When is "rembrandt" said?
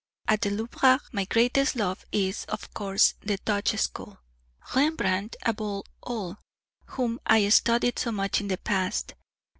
4.75-5.35